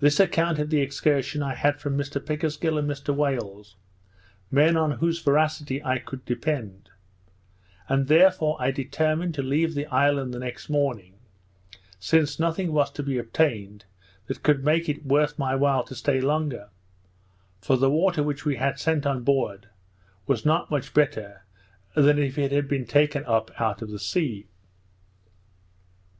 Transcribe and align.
This 0.00 0.18
account 0.18 0.58
of 0.58 0.70
the 0.70 0.80
excursion 0.80 1.40
I 1.40 1.54
had 1.54 1.78
from 1.78 1.96
Mr 1.96 2.20
Pickersgill 2.20 2.76
and 2.78 2.90
Mr 2.90 3.14
Wales, 3.14 3.76
men 4.50 4.76
on 4.76 4.98
whose 4.98 5.22
veracity 5.22 5.80
I 5.84 6.00
could 6.00 6.24
depend; 6.24 6.90
and 7.88 8.08
therefore 8.08 8.56
I 8.58 8.72
determined 8.72 9.34
to 9.34 9.44
leave 9.44 9.76
the 9.76 9.86
island 9.86 10.34
the 10.34 10.40
next 10.40 10.68
morning, 10.68 11.14
since 12.00 12.40
nothing 12.40 12.72
was 12.72 12.90
to 12.90 13.04
be 13.04 13.18
obtained 13.18 13.84
that 14.26 14.42
could 14.42 14.64
make 14.64 14.88
it 14.88 15.06
worth 15.06 15.38
my 15.38 15.54
while 15.54 15.84
to 15.84 15.94
stay 15.94 16.20
longer; 16.20 16.68
for 17.60 17.76
the 17.76 17.88
water 17.88 18.24
which 18.24 18.44
we 18.44 18.56
had 18.56 18.80
sent 18.80 19.06
on 19.06 19.22
board, 19.22 19.68
was 20.26 20.44
not 20.44 20.72
much 20.72 20.92
better 20.92 21.44
than 21.94 22.18
if 22.18 22.36
it 22.36 22.50
had 22.50 22.66
been 22.66 22.84
taken 22.84 23.24
up 23.26 23.52
out 23.60 23.80
of 23.80 23.92
the 23.92 24.00
sea. 24.00 24.48